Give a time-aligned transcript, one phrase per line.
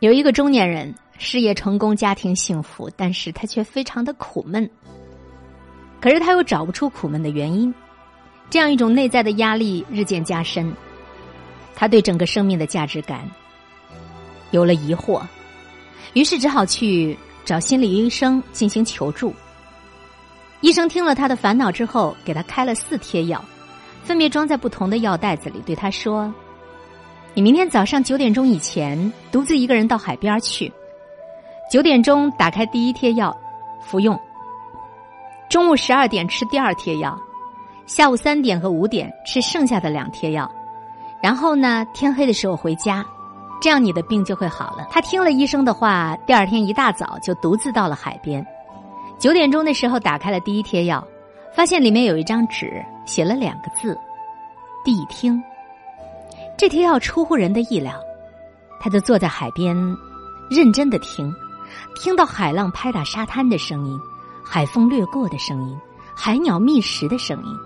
[0.00, 4.68] 有一个中年人，事业成功，家庭幸福，但是他却非常的苦闷。
[6.00, 7.74] 可是他又找不出苦闷的原因，
[8.48, 10.72] 这样一种内在的压力日渐加深，
[11.74, 13.28] 他对整个生命的价值感
[14.52, 15.20] 有了疑惑，
[16.12, 19.34] 于是只好去找心理医生进行求助。
[20.60, 23.44] 医生听了他的烦恼之后，给他开了四贴药，
[24.04, 26.32] 分别装在不同的药袋子里，对他说。
[27.38, 30.72] 你明天早上九点钟以前独自一个人到海边去。
[31.70, 33.32] 九点钟打开第一贴药，
[33.80, 34.20] 服用。
[35.48, 37.16] 中午十二点吃第二贴药，
[37.86, 40.50] 下午三点和五点吃剩下的两贴药，
[41.22, 43.06] 然后呢，天黑的时候回家，
[43.60, 44.88] 这样你的病就会好了。
[44.90, 48.44] 他听了医生的话，第二天一大早就独自到了海边。
[49.16, 51.06] 九点钟的时候打开了第一贴药，
[51.54, 53.96] 发现里面有一张纸，写了两个字：
[54.84, 55.40] 谛听。
[56.58, 57.94] 这贴药出乎人的意料，
[58.80, 59.76] 他就坐在海边，
[60.50, 61.32] 认真的听，
[61.94, 63.96] 听到海浪拍打沙滩的声音，
[64.44, 65.78] 海风掠过的声音，
[66.16, 67.56] 海鸟觅食的声音，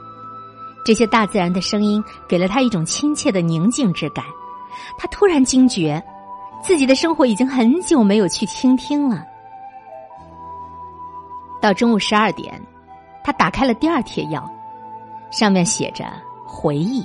[0.84, 4.22] 这些大自然的声音给了他一种亲切的宁静之感。
[4.98, 6.02] 他突然惊觉，
[6.62, 9.24] 自己的生活已经很久没有去倾听了。
[11.62, 12.60] 到中午十二点，
[13.24, 14.46] 他打开了第二贴药，
[15.30, 16.04] 上面写着
[16.44, 17.02] 回忆。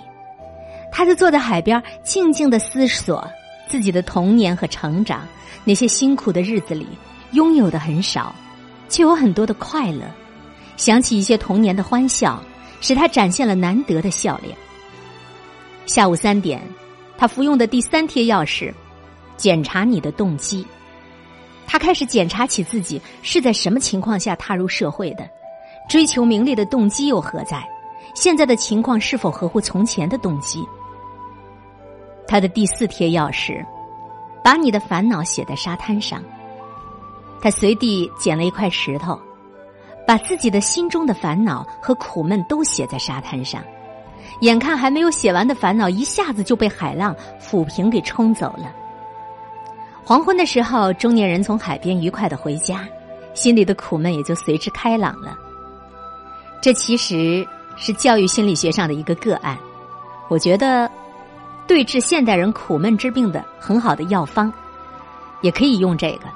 [0.92, 3.28] 他就坐在海边，静静的思索
[3.70, 5.28] 自己的童年和成长。
[5.64, 6.88] 那些辛苦的日子里，
[7.32, 8.34] 拥有的很少，
[8.88, 10.04] 却有很多的快乐。
[10.78, 12.42] 想起一些童年的欢笑，
[12.80, 14.56] 使他展现了难得的笑脸。
[15.86, 16.62] 下午三点，
[17.18, 18.74] 他服用的第三贴药是
[19.36, 20.66] 检查你的动机。
[21.66, 25.30] 他开始检查起自己是在什么情况下踏入社会的，
[25.90, 27.62] 追求名利的动机又何在？
[28.16, 30.66] 现在的情况是否合乎从前的动机？
[32.28, 33.66] 他的第四贴钥匙，
[34.44, 36.22] 把你的烦恼写在沙滩上。
[37.42, 39.20] 他随地捡了一块石头，
[40.06, 43.64] 把自己的心中的烦恼和苦闷都写在沙滩上。
[44.42, 48.72] 眼看还没有写完的烦恼，一下子就被海浪抚平给冲走了。
[50.04, 52.88] 黄昏的时候，中年人从海边愉快的回家，
[53.34, 55.38] 心里的苦闷也就随之开朗了。
[56.62, 57.48] 这其实。
[57.80, 59.56] 是教育心理学上的一个个案，
[60.30, 60.90] 我觉得
[61.68, 64.52] 对治现代人苦闷之病的很好的药方，
[65.42, 66.28] 也可以用这个。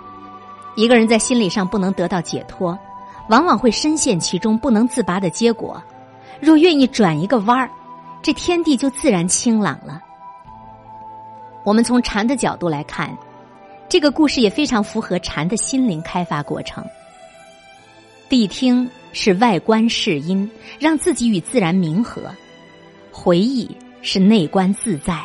[0.75, 2.77] 一个人在心理上不能得到解脱，
[3.29, 5.81] 往往会深陷其中不能自拔的结果。
[6.39, 7.69] 若愿意转一个弯儿，
[8.21, 10.01] 这天地就自然清朗了。
[11.63, 13.15] 我们从禅的角度来看，
[13.87, 16.85] 这个故事也非常符合禅的心灵开发过程。
[18.29, 18.89] 谛听。
[19.13, 20.49] 是外观视音，
[20.79, 22.21] 让自己与自然冥合；
[23.11, 23.69] 回忆
[24.01, 25.23] 是内观自在，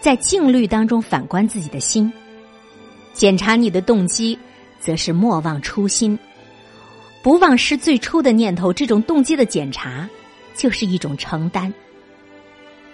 [0.00, 2.12] 在静虑当中反观自己的心。
[3.12, 4.38] 检查你的动机，
[4.80, 6.18] 则是莫忘初心，
[7.22, 8.72] 不忘失最初的念头。
[8.72, 10.08] 这种动机的检查，
[10.54, 11.72] 就是一种承担。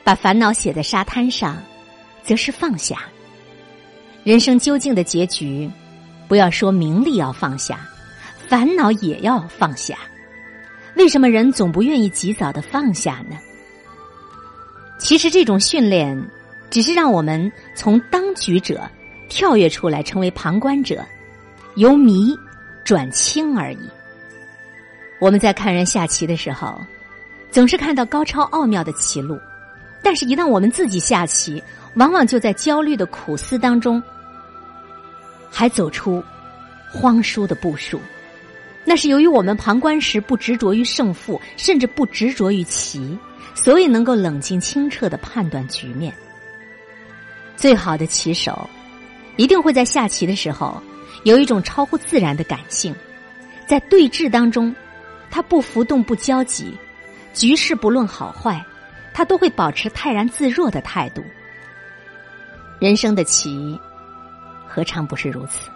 [0.04, 1.56] 把烦恼写在沙滩上，
[2.22, 3.04] 则是放下。
[4.24, 5.70] 人生究竟的结局，
[6.26, 7.80] 不要说名利要放下。
[8.48, 9.98] 烦恼也要放下，
[10.96, 13.36] 为什么人总不愿意及早的放下呢？
[14.98, 16.20] 其实这种训练，
[16.70, 18.82] 只是让我们从当局者
[19.28, 21.04] 跳跃出来，成为旁观者，
[21.76, 22.36] 由迷
[22.84, 23.78] 转清而已。
[25.20, 26.80] 我们在看人下棋的时候，
[27.50, 29.38] 总是看到高超奥妙的棋路，
[30.02, 31.62] 但是，一旦我们自己下棋，
[31.94, 34.02] 往往就在焦虑的苦思当中，
[35.50, 36.22] 还走出
[36.92, 38.00] 荒疏的步数。
[38.88, 43.18] 那是由于我们旁观时不执着于胜负，甚至不执着于棋，
[43.54, 46.10] 所以能够冷静清澈的判断局面。
[47.54, 48.66] 最好的棋手，
[49.36, 50.82] 一定会在下棋的时候
[51.24, 52.94] 有一种超乎自然的感性，
[53.66, 54.74] 在对峙当中，
[55.30, 56.74] 他不浮动不焦急，
[57.34, 58.64] 局势不论好坏，
[59.12, 61.22] 他都会保持泰然自若的态度。
[62.80, 63.78] 人生的棋，
[64.66, 65.68] 何尝不是如此？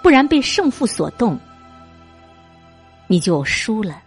[0.00, 1.36] 不然被胜负所动。
[3.10, 4.00] 你就输了。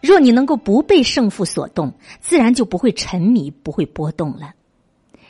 [0.00, 4.52] 若你能够不被胜负所动，自然就不会沉迷，不会波动了。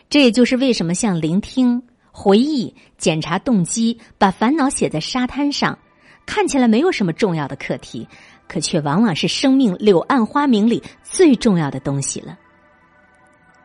[0.09, 5.79] 这也就是为什么像聆听、回忆、检查动机、把烦恼写在沙滩上，
[6.25, 8.09] 看起来没有什么重要的课题，
[8.49, 12.39] 可却往往是生命柳暗花明里最重要的东西了。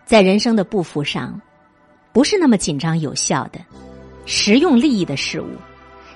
[0.05, 1.39] 在人生的步幅上，
[2.11, 3.61] 不是那么紧张有效的、
[4.25, 5.47] 实用利益的事物，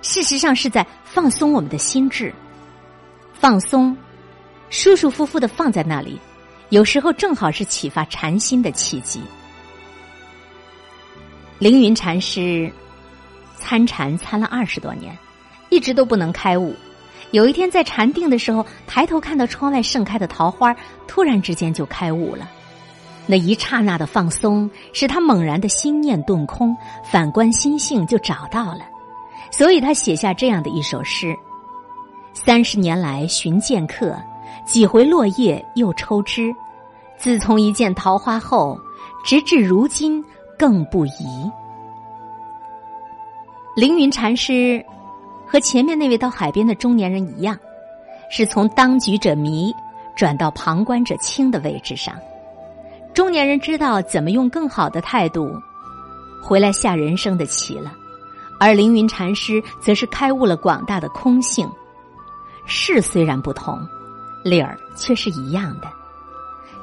[0.01, 2.34] 事实上是在放松我们的心智。
[3.39, 3.95] 放松，
[4.69, 6.19] 舒舒服服的放在那里，
[6.71, 9.21] 有时候正好是启发禅心的契机。
[11.57, 12.69] 凌云禅师
[13.56, 15.18] 参禅参了二十多年，
[15.69, 16.75] 一直都不能开悟。
[17.31, 20.75] 有一天在禅定的时候，抬头看到窗外盛开的桃花，
[21.07, 22.50] 突然之间就开悟了。
[23.25, 26.75] 那一刹那的放松，使他猛然的心念顿空，
[27.09, 28.81] 反观心性就找到了。
[29.50, 31.33] 所以他写下这样的一首诗：
[32.33, 34.15] 三十年来寻剑客，
[34.65, 36.53] 几回落叶又抽枝。
[37.17, 38.79] 自从一见桃花后，
[39.25, 40.23] 直至如今
[40.57, 41.51] 更不疑。
[43.75, 44.83] 凌云禅师
[45.45, 47.57] 和前面那位到海边的中年人一样，
[48.29, 49.73] 是从当局者迷
[50.15, 52.15] 转到旁观者清的位置上。
[53.13, 55.51] 中年人知道怎么用更好的态度
[56.41, 57.91] 回来下人生的棋了，
[58.59, 61.69] 而凌云禅师则是开悟了广大的空性。
[62.69, 63.86] 事虽然不同，
[64.44, 65.88] 理儿却是一样的。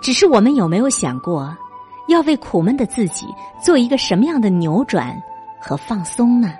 [0.00, 1.56] 只是我们有没有想过，
[2.08, 3.26] 要为苦闷的自己
[3.62, 5.16] 做一个什么样的扭转
[5.60, 6.52] 和放松呢？